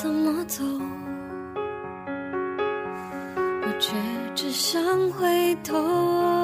[0.00, 0.62] 怎么走？
[3.62, 3.96] 我却
[4.32, 6.37] 只想回头。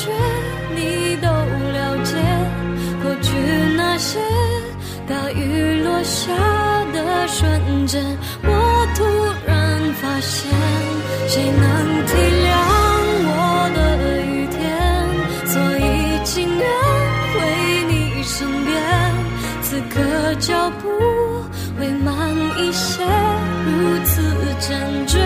[0.00, 0.08] 尔胆怯，
[0.74, 2.16] 你都了解。
[3.02, 3.28] 过去
[3.76, 4.18] 那些
[5.06, 6.32] 大雨落下
[6.92, 8.02] 的瞬间，
[8.42, 8.48] 我
[8.94, 9.04] 突
[9.46, 9.50] 然
[9.94, 10.50] 发现，
[11.28, 12.12] 谁能体
[12.46, 12.48] 谅
[13.26, 13.34] 我
[13.76, 13.78] 的
[14.24, 14.58] 雨天？
[15.46, 16.64] 所以情愿
[17.34, 17.38] 回
[17.88, 18.70] 你身边，
[19.62, 20.88] 此刻脚步
[21.78, 22.08] 会慢
[22.58, 23.02] 一些，
[23.66, 24.22] 如此
[24.60, 25.18] 坚决，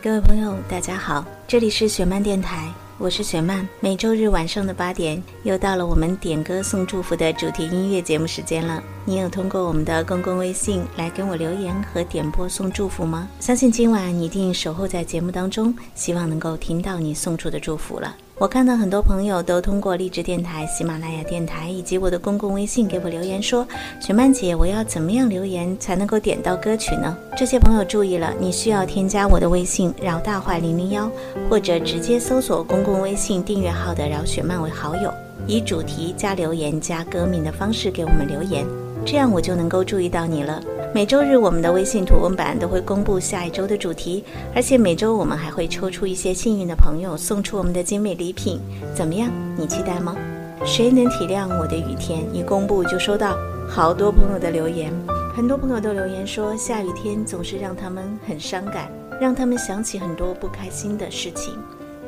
[0.00, 3.68] 各位朋友，大家好，这里是雪漫电台，我是雪漫。
[3.80, 8.80] 每周日晚上的八点，又到了我们点歌送祝福的主题音乐节目时间了。
[9.04, 13.28] 你有通过我们的公共微信来给我留言和点播送祝福吗？
[13.40, 18.14] 相信今晚你一定守候在节目当中，希望能够听到你送出的祝福了。
[18.40, 23.66] 我看到很多朋友都通过励志电台、喜马拉雅电台以及我的公共微信给我留言说
[24.00, 31.10] ：“雪曼姐，我要怎么样留言才能够点到歌曲呢？”这些朋友注意了，你需要添加我的微信“饶大坏零零幺”，
[31.50, 35.12] 或者直接搜索公共微信订阅号的“饶雪曼”为好友，
[35.48, 38.64] 以主题加留言加歌名的方式给我们留言，
[39.04, 40.60] 这样我就能够注意到你了。
[40.94, 44.24] 每周日，我们的微信图文版都会公布下一周的主题，
[44.54, 48.60] 而且每周我们还会抽出一些幸运的朋友，送出我们的精美礼品。
[48.94, 49.30] 怎么样？
[49.56, 50.16] 你期待吗？
[50.64, 52.22] 谁能体谅我的雨天？
[52.34, 53.36] 一公布就收到
[53.68, 54.92] 好多朋友的留言，
[55.36, 58.90] 很多朋友都留言说，下雨天总是让他们很伤感，
[59.20, 61.54] 让他们想起很多不开心的事情。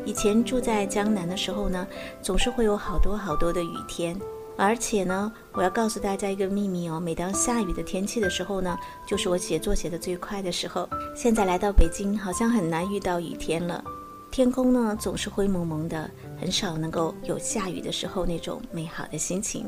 [0.06, 1.86] 以前住在江南的时候呢，
[2.22, 4.18] 总是会有好多好多的雨天。
[4.62, 10.86] 而且呢，我要告诉大家一个秘密哦，每当下雨的天气的时候呢，就是我写作写得最快的时候。
[11.16, 13.82] 现在来到北京，好像很难遇到雨天了，
[14.30, 19.64] 天空呢总是灰蒙蒙的，很少能够有下雨的时候那种美好的心情。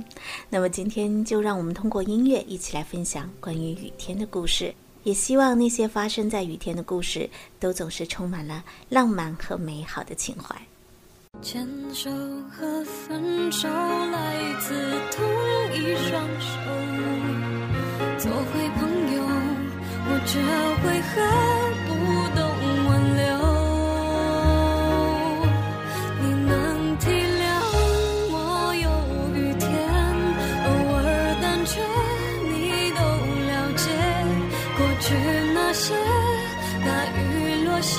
[0.50, 7.26] 那么今天就让我们通过音乐一起来分享关于雨天的故事，也希望那些发生在雨天的故事
[7.58, 10.54] 都总是充满了浪漫和美好的情怀。
[11.42, 12.08] 牵手
[12.52, 14.72] 和分手来自
[15.10, 15.24] 同
[15.74, 16.54] 一双手，
[18.16, 19.18] 做回朋友，
[20.06, 20.38] 我却
[20.86, 21.12] 为何
[21.88, 21.90] 不
[22.38, 22.40] 懂
[22.86, 23.26] 挽留？
[26.20, 26.50] 你能
[26.98, 27.44] 体谅
[28.30, 28.34] 我
[28.80, 28.86] 有
[29.34, 29.66] 雨天，
[30.64, 31.04] 偶尔
[31.42, 31.72] 胆怯，
[32.46, 32.54] 你
[32.94, 33.00] 都
[33.50, 33.84] 了解。
[34.78, 35.04] 过去
[35.52, 35.92] 那些
[36.86, 36.88] 大
[37.18, 37.20] 雨
[37.64, 37.98] 落下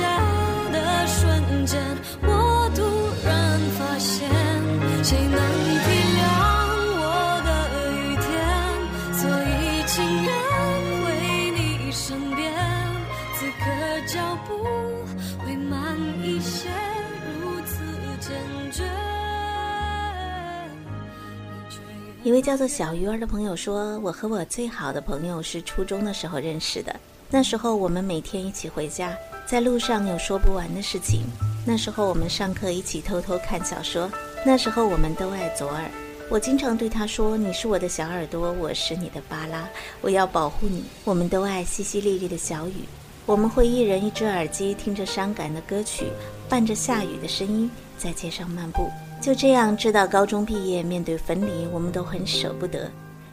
[22.24, 26.96] 一位叫做小鱼儿的朋友说：“我和我最好的朋友是初中的时候认识的，
[27.30, 29.14] 那时候我们每天一起回家，
[29.46, 31.24] 在路上有说不完的事情。
[31.68, 34.10] 那时候我们上课一起偷偷看小说，
[34.46, 35.92] 那时候我们都爱左耳。
[36.30, 39.68] 我经常对他说：‘你是我的小耳朵，我是你的巴拉，
[40.00, 42.86] 我要保护你。’我们都爱淅淅沥沥的小雨，
[43.26, 46.06] 我们会一人一只耳机，听着伤感的歌曲，
[46.48, 48.90] 伴着下雨的声音，在街上漫步。
[49.24, 52.92] 就这样，直到高中毕业，面对分离，我们都很舍不得。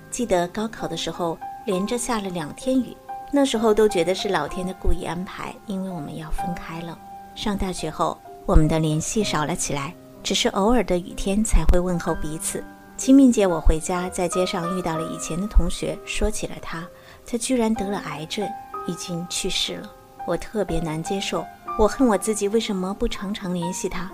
[0.09, 2.97] 记得高考的时候，连着下了两天雨，
[3.33, 6.97] 那时候都觉得是老天的故意安排，因为我们要分开了。
[7.35, 8.17] 上大学后，
[8.47, 9.93] 我们的联系少了起来，
[10.23, 12.63] 只是偶尔的雨天才会问候彼此。
[12.97, 16.87] 清明节我回家，在街上遇到了以前的同学，说起了他，
[17.27, 18.49] 他居然得了癌症，
[18.87, 19.91] 已经去世了。
[20.25, 21.45] 我特别难接受，
[21.77, 24.09] 我恨我自己为什么不常常联系他。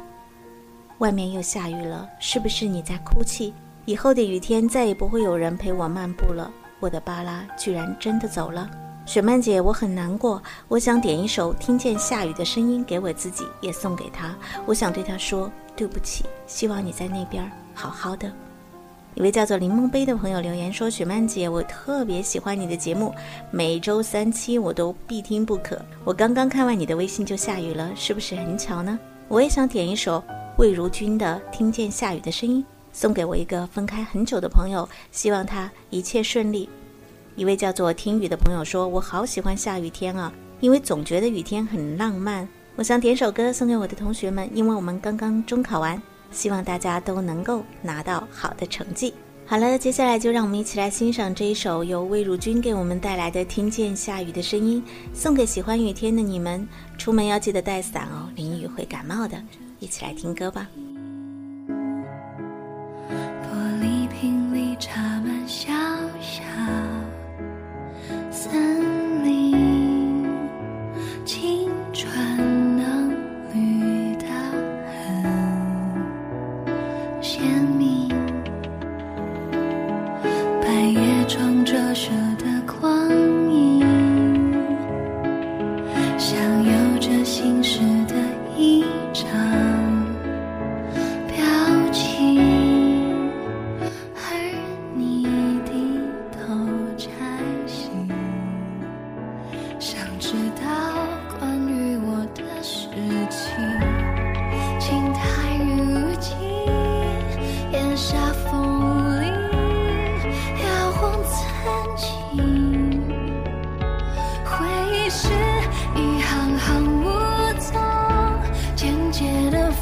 [0.98, 3.52] 外面又下雨了，是不是你在哭泣？
[3.84, 6.50] 以后的雨天再也不会有人陪我漫步了。
[6.80, 8.68] 我的巴拉居然真的走了。
[9.04, 10.42] 雪曼姐，我很难过。
[10.68, 14.34] 我想点一首《听见下雨的声音》给我自己，也送给他。
[14.64, 18.32] 我想对他说对不起，希望你在那边好好的。
[19.14, 23.14] 一位叫做柠檬杯的朋友留言说：“雪曼姐，我特别喜欢你的节目，
[23.50, 25.80] 每周三期我都必听不可。
[26.04, 28.98] 我刚刚看完你的微信就下雨了，是不是很巧呢？
[29.28, 30.22] 我也想点一首。”
[30.58, 36.66] 魏如君的《听见下雨的声音》送给我一个分开很久的朋友，希望他一切顺利。
[37.34, 42.48] 一位叫做听雨的朋友说：“我好喜欢下雨天啊，因为总觉得雨天很浪漫。
[42.74, 46.00] 我想点首歌送给我的同学们，因为我们刚刚中考完，
[46.30, 49.12] 希望大家都能够拿到好的成绩。”
[49.44, 54.82] 好了，接下来就让我们一起来欣赏这一首由魏如君给我们带来的《听见下雨的声音》，
[55.14, 56.66] 送给喜欢雨天的你们。
[56.96, 59.36] 出门要记得带伞哦，淋雨会感冒的。
[59.86, 60.68] 一起来听歌吧。
[61.68, 61.70] 玻
[63.80, 65.72] 璃瓶里插满小
[66.20, 66.42] 小
[68.32, 69.35] 森林，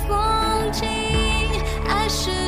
[0.07, 0.87] 风景，
[1.89, 2.44] 爱是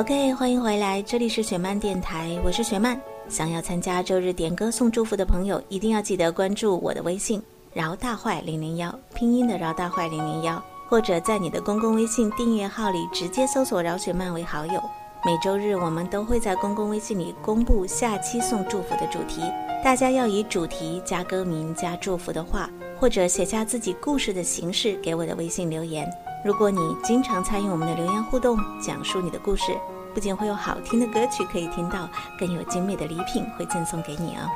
[0.00, 2.98] OK，欢迎回来，这里是雪漫电台，我是雪漫。
[3.28, 7.42] 想要参加周日点歌送祝福的朋友，一定要记得关注我的微信
[7.74, 10.58] “饶大坏零零幺”，拼音的“饶大坏零零幺”，
[10.88, 14.82] 或者在你的公共微信订阅号里直接搜索“饶雪漫”为好友。
[15.22, 19.42] 每周日我们都会在公共微信里公布下期送祝福的主题，
[19.84, 26.10] 大家要以主题加歌名加祝福的话，或者写下自己故事的形式给我的微信留言。
[26.42, 29.76] 如果你经常参与我们的留言互动，讲述你的故事，
[30.14, 34.48] 不仅会有好听的歌曲可以听到，更有精美的礼品会赠送给你哦。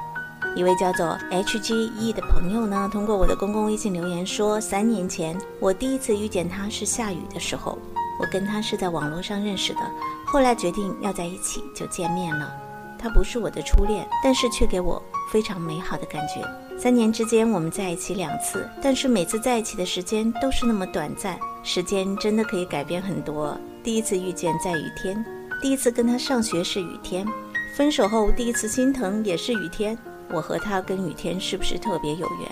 [0.56, 7.78] 一位叫做 H G E 的朋友呢，通过我的公共微信留言说，三年前我第一次遇见他是下雨的时候，
[8.20, 9.80] 我跟他是在网络上认识的，
[10.24, 12.52] 后来决定要在一起就见面了。
[12.98, 16.42] 他不是我的初恋，但是却给我非常美好的感觉。
[16.78, 21.38] 三年之间，我们在一起两次，但是每次在一起的时间都是那么短暂。
[21.62, 23.58] 时间真的可以改变很多。
[23.82, 25.24] 第一次遇见在雨天，
[25.64, 27.26] 第一次跟他上学是雨天，
[27.74, 29.96] 分手后第一次心疼也是雨天。
[30.30, 32.50] 我和他跟雨天是不是特别有缘？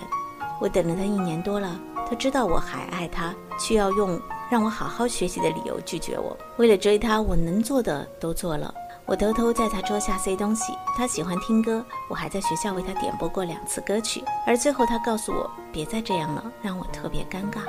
[0.59, 1.79] 我等了他一年多了，
[2.09, 6.35] 他知道我还爱他，却要用让我好好学习的理由拒绝我。
[6.57, 8.73] 为了追他，我能做的都做了。
[9.05, 14.23] 我偷偷在他桌下塞东西，他喜欢听歌，我还在学校为他点播过两次歌曲。
[14.47, 17.59] 而最后他告诉我别再这样了，让我特别尴尬。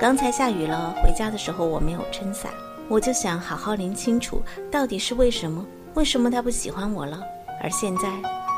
[0.00, 2.50] 刚才下雨了，回家的时候我没有撑伞，
[2.90, 7.20] 我就想好好拎清楚到底是为什么，为什么他不喜欢我了？
[7.62, 8.10] 而现在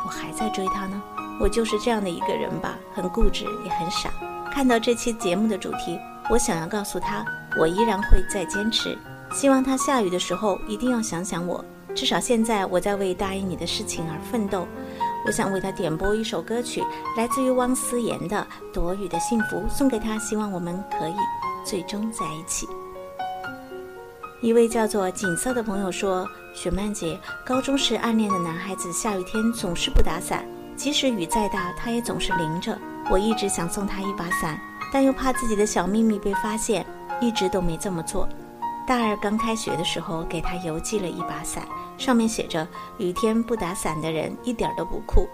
[0.06, 1.02] 我还在追他呢。
[1.38, 4.10] 我就是这样的一个人吧，很固执，也很傻。
[4.50, 5.98] 看到这期节目的主题，
[6.30, 7.22] 我想要告诉他，
[7.58, 8.96] 我依然会再坚持。
[9.34, 11.62] 希望他下雨的时候一定要想想我。
[11.94, 14.66] 至少现在我在为答应你的事情而奋斗。
[15.26, 16.82] 我想为他点播一首歌曲，
[17.18, 21.14] 来自于汪思妍的《躲雨的幸福》，送给他，希望我们可以
[21.66, 22.66] 最终在一起。
[24.42, 30.44] 一位叫做锦瑟的朋友说：“雪曼姐，高中时暗恋的男孩子，下雨天总是不打伞，
[30.74, 32.76] 即使雨再大，他也总是淋着。
[33.08, 34.60] 我一直想送他一把伞，
[34.92, 36.84] 但又怕自己的小秘密被发现，
[37.20, 38.28] 一直都没这么做。
[38.84, 41.64] 大二刚开学的时候，给他邮寄了一把伞，
[41.96, 42.66] 上面写着
[42.98, 45.28] “雨天不打伞的人一点都不酷”。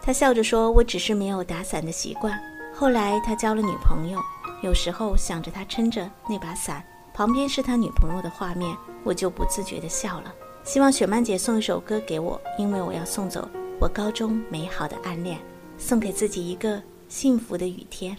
[0.00, 2.38] 他笑着说：“我只是没有打伞的习惯。”
[2.72, 4.20] 后来他交了女朋友，
[4.62, 6.82] 有时候想着他撑着那把伞，
[7.14, 10.34] 旁边是他女朋友的画面，我就不自觉地笑了。
[10.64, 13.48] 希望雪曼姐送一首歌给我，因为我要送走
[13.80, 15.38] 我高中美好的暗恋，
[15.76, 18.16] 送给自己一个幸福的雨天。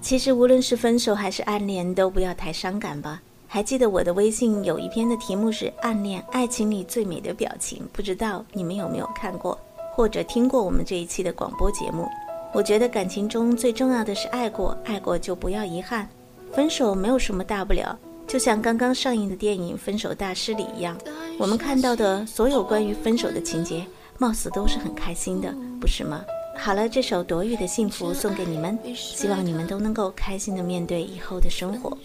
[0.00, 3.22] 其实无论是分手还是暗恋，都不要太伤感吧。
[3.46, 9.56] 还记得我的微信有一篇的题目是“暗恋爱情里最美的表情”，不知道你们有没有看过
[9.92, 12.08] 或者听过我们这一期的广播节目？
[12.52, 16.08] 我觉得感情中最重要的是爱过，爱过就不要遗憾。
[16.54, 20.96] 分手没有什么大不了，就像刚刚上映的电影《分手大师》里一样，
[21.36, 23.84] 我们看到的所有关于分手的情节，
[24.18, 26.24] 貌似都是很开心的，不是吗？
[26.56, 31.98] 好了，这首躲雨的幸福送给你们，希望你们都能够开心的面对以后的生活。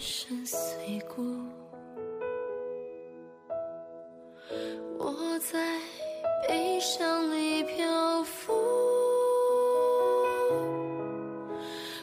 [4.98, 5.78] 我在
[6.48, 8.52] 悲伤里漂浮，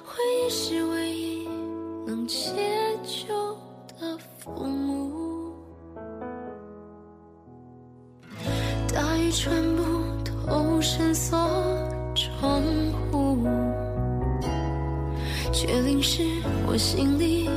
[0.06, 0.97] 回忆是唯
[2.27, 2.51] 解
[3.03, 3.34] 救
[3.98, 5.53] 的父母。
[8.93, 9.81] 大雨穿不
[10.25, 11.39] 透深锁
[12.13, 12.62] 窗
[13.10, 13.48] 户，
[15.53, 16.22] 却淋湿
[16.67, 17.50] 我心里。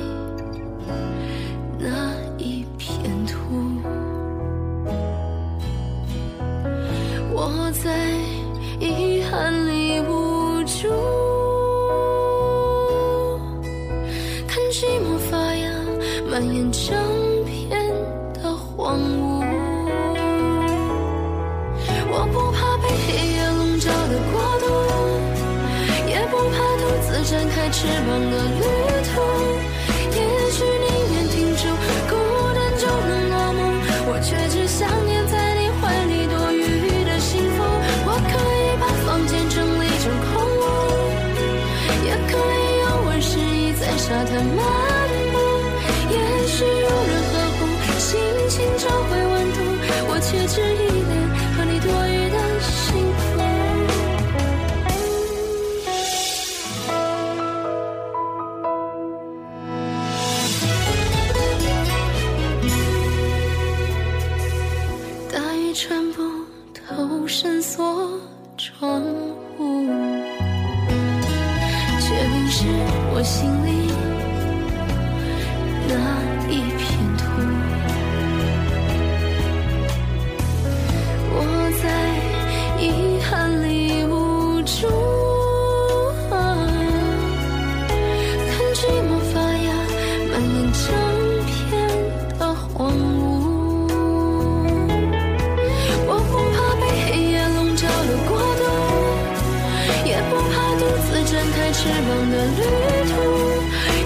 [101.80, 102.60] 翅膀的旅
[103.08, 103.12] 途，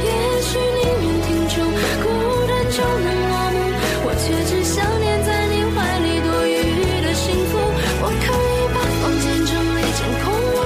[0.05, 0.09] 也
[0.43, 1.59] 许宁愿停住，
[2.05, 2.07] 孤
[2.47, 3.59] 单就能落幕。
[4.07, 7.59] 我却只想念在你怀里，多余的幸福。
[8.01, 10.57] 我可以把房间整理成空屋，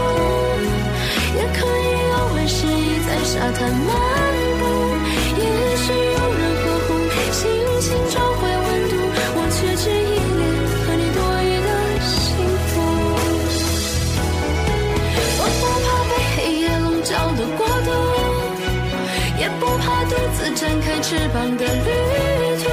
[1.35, 2.61] 也可以有美食
[3.07, 4.08] 在沙滩漫。
[20.59, 21.89] 展开翅膀的旅
[22.59, 22.67] 途，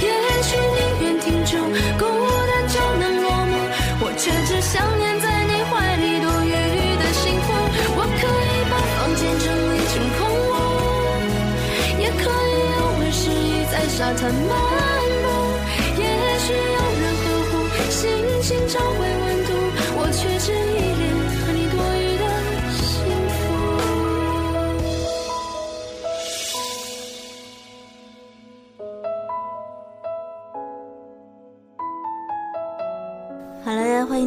[0.00, 0.08] 也
[0.40, 1.52] 许宁愿停住，
[1.98, 2.02] 孤
[2.48, 3.52] 单就能落幕。
[4.00, 6.50] 我却只想念在你怀里多余
[6.96, 7.52] 的幸福。
[7.92, 10.56] 我可以把房间整理成空屋，
[12.00, 14.56] 也可以偶尔失意在沙滩漫
[15.20, 15.28] 步。
[16.00, 16.02] 也
[16.40, 17.52] 许有人呵护，
[17.90, 18.00] 星
[18.40, 19.52] 星找回温度。
[19.92, 20.56] 我却只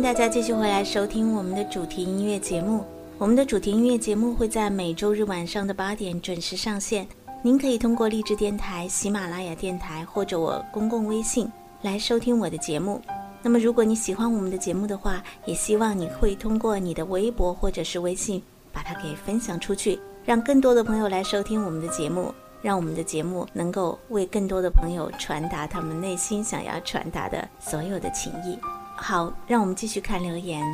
[0.04, 2.84] 大家继续回来收听我们的主题音乐节目。
[3.18, 7.08] 我们的主题音乐节目会在每周日晚上的八点准时上线。
[7.42, 11.50] 您可以通过励志电台、喜马拉雅电台或者我公共微信
[11.84, 13.02] 来收听我的节目。
[13.42, 18.44] 那么，如果你喜欢我们的节目的话，也希望你会通过你的微博或者是微信
[18.74, 28.60] 把它给分享出去，让更多的朋友来收听我们的节目，让我们的节目能够为更多的朋友传达他们内心想要传达的所有的情谊。
[29.04, 30.66] 好，让我们继续看留言。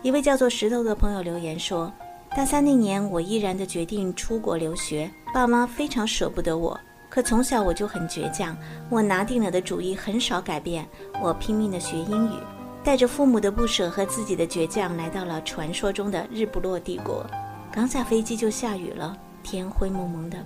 [0.00, 1.92] 一位叫做石头的朋友留言说
[2.34, 6.80] ：“大三那年，我毅然的决定出国留学，爸妈非常舍不得我。
[7.10, 8.56] 可从小我就很倔强，
[8.88, 10.88] 我拿定了的主意很少改变。
[11.22, 12.38] 我拼命的学英语，
[12.82, 17.26] 带着父母的不舍和自己的倔强，来到了传说中的日不落帝国。
[17.70, 20.38] 刚下飞机就下雨了，天灰蒙蒙的。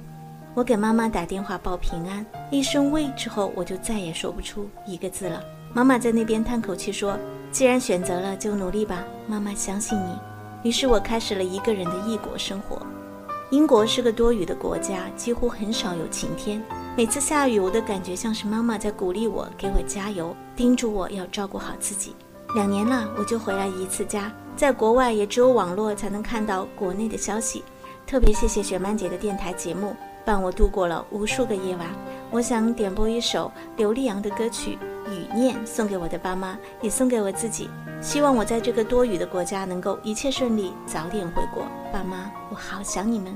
[0.54, 5.40] 我给妈妈打电话报平安，一声喂之后，我就再也说不出一个字了。
[5.78, 7.16] 妈妈在那边叹口气说
[7.52, 10.18] ：“既然选择了，就努力吧，妈妈相信你。”
[10.68, 12.84] 于是我开始了一个人的异国生活。
[13.50, 16.60] 英国是个多雨的国家，几乎很少有晴天。
[16.96, 22.12] 每次下雨，我都感觉像是妈妈在鼓励我，给我加油，叮嘱我要照顾好自己。
[22.56, 27.62] 两年了，我就回来一次家，在国外也只有网络才能看到国内的消息。
[28.04, 29.94] 特别谢谢雪曼姐的电台节目。
[30.24, 31.86] 伴我度过了无数个夜晚。
[32.30, 34.76] 我想点播一首刘力扬的歌曲
[35.08, 37.68] 《雨念》，送给我的爸妈，也送给我自己。
[38.00, 41.66] 希望我在这个多雨的国家能够一切顺利，早点回国。
[41.92, 43.34] 爸妈，我好想你们。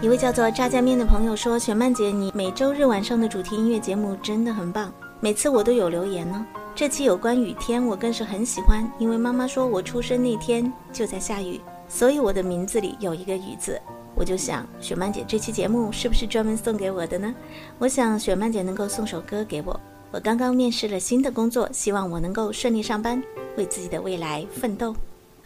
[0.00, 6.44] 一位叫做炸酱面的朋友说：“雪曼姐，你每周日晚上的主题音乐节目真的很棒，每次我都有留言呢。
[6.74, 13.80] 这期有关雨天，我更是很喜欢，因为妈妈说我出生那天就在下雨，所以我的名字里有一个雨字。”
[14.14, 17.34] 我就想，雪曼姐这期节目是不是专门送给我的呢？
[17.78, 19.80] 我想雪曼姐能够送首歌给我。
[20.12, 23.20] 我刚刚面试了新的工作，希望我能够顺利上班，
[23.56, 24.94] 为自己的未来奋斗。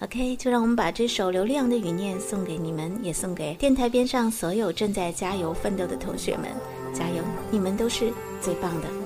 [0.01, 6.51] OK，就让我们把这首刘力扬的雨念送给你们，也送给电台边上所有正在加油奋斗的同学们。
[6.93, 9.06] 加油，你们都是最棒的。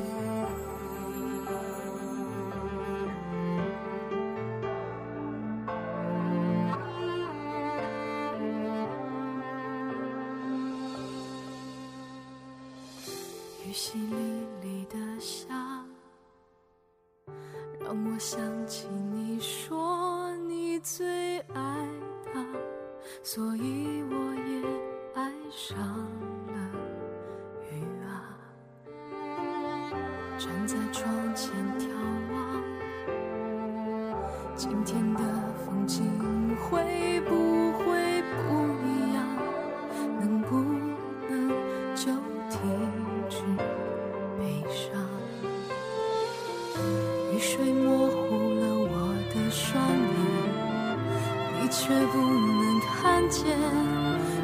[51.71, 53.45] 却不能看见。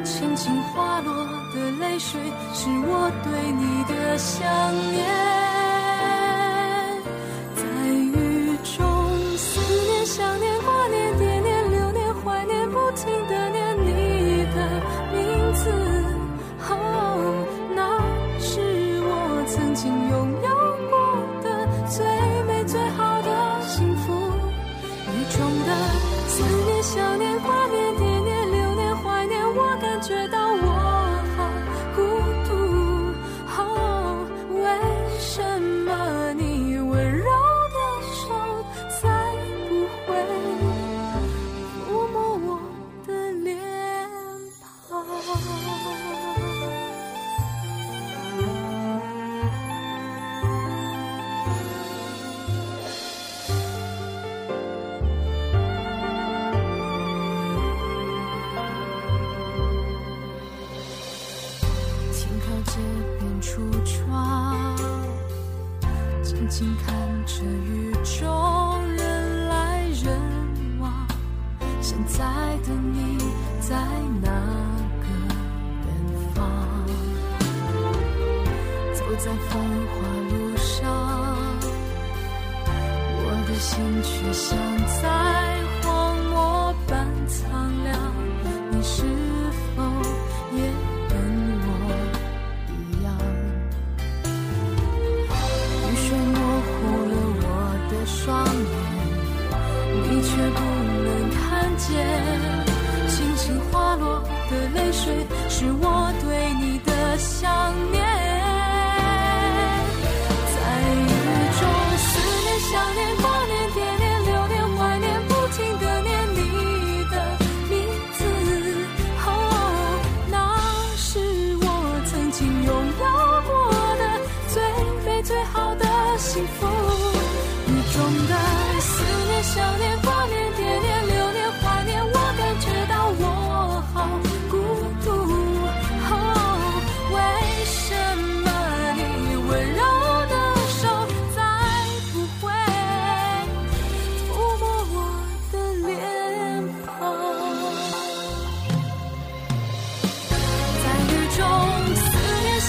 [0.03, 1.13] 轻轻滑落
[1.53, 2.19] 的泪水，
[2.53, 4.41] 是我对你的想
[4.91, 5.56] 念。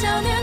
[0.01, 0.38] 少年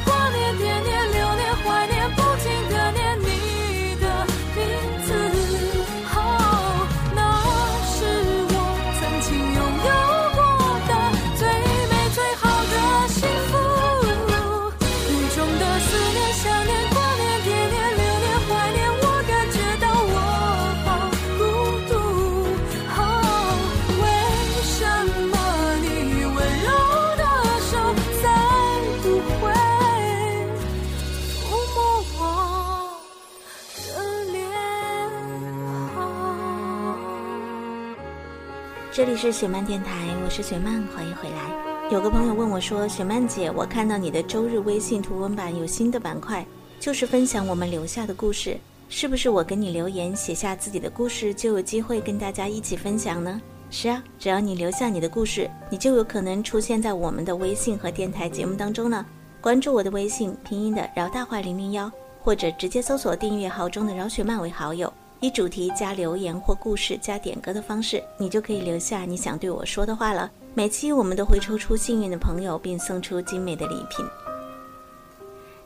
[38.95, 41.89] 这里是雪漫电台，我是雪漫，欢迎回来。
[41.91, 46.47] 有个朋友问我说：“雪漫姐，我看到你的周日微信图文版有新的板块，
[46.79, 59.05] 就是分享我们留下的故事，是不是我给你留言写下自己的故事，就有机会跟大家一起分享呢？”是啊，只要你留下你的故事，你就有可能出现在我们的微信和电台节目当中了。
[59.41, 64.93] 关注我的微信，拼音的饶大话零零幺，或者直接搜索订阅号中的饶雪漫为好友。
[65.25, 70.29] 以主题加留言或故事加点歌的方式，你就可以留下你想对我说的话了。
[70.53, 74.05] 每期我们都会抽出幸运的朋友，并送出精美的礼品。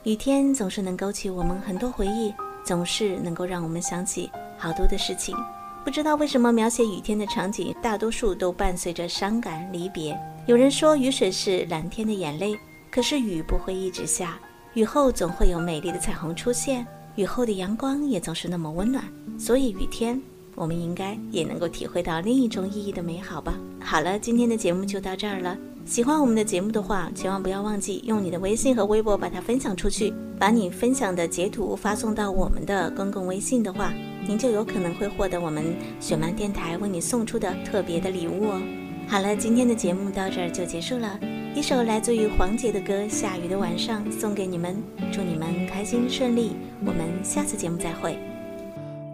[0.04, 5.36] 雨天总是能勾起我们很多回忆，总是能够让我们想起好多的事情。
[5.84, 10.18] 不知道为什么描写雨天的场景，大多数都伴随着伤感离别。
[10.46, 12.58] 有人说雨水是蓝天的眼泪，
[12.90, 14.40] 可是雨不会一直下，
[14.74, 16.88] 雨后总会有美丽的彩虹出现。
[17.16, 19.04] 雨后的阳光也总是那么温暖，
[19.38, 20.22] 所以雨天
[20.56, 23.54] 我们应该也能够体会到另一种意义的美好吧。
[23.80, 25.58] 好了，今天的节目就到这儿了。
[25.86, 30.14] 喜欢我们的节目的话，千万不要忘记用你的微信和微博把它分享出去。
[30.40, 33.94] 把你分享的截图发送到我们的公共微信的话，
[34.26, 38.62] 您就有可能会获得我们雪漫电台为你送出的特别的礼物哦。
[39.06, 41.20] 好了，今天的节目到这儿就结束了。
[41.60, 46.56] 一首来自于黄杰的歌《下雨的晚上》送给你们，祝你们开心顺利。
[46.86, 48.18] 我们下次节目再会。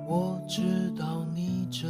[0.05, 0.62] 我知
[0.95, 1.89] 道你真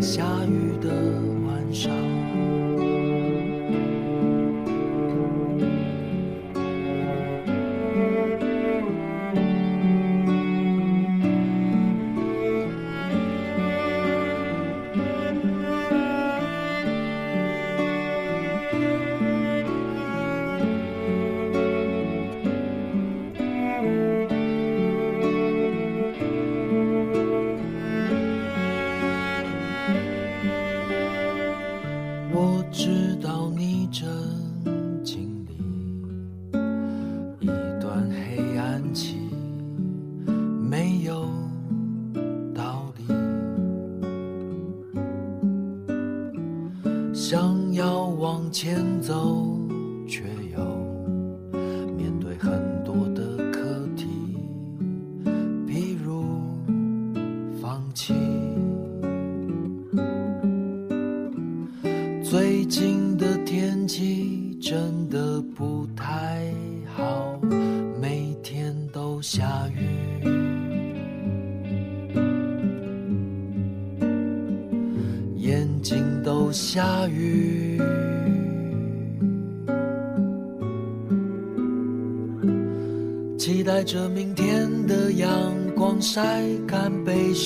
[0.00, 0.90] 下雨的
[1.46, 1.90] 晚上。
[47.30, 49.54] 想要往前走，
[50.08, 50.22] 却
[50.56, 50.64] 又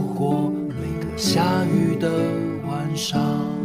[1.21, 2.09] 下雨的
[2.67, 3.60] 晚上。